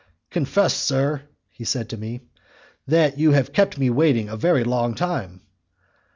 "Confess, 0.31 0.73
sir," 0.73 1.21
he 1.51 1.63
said 1.63 1.87
to 1.89 1.95
me, 1.95 2.21
"that 2.87 3.19
you 3.19 3.33
have 3.33 3.53
kept 3.53 3.77
me 3.77 3.91
waiting 3.91 4.29
a 4.29 4.35
very 4.35 4.63
long 4.63 4.95
time." 4.95 5.41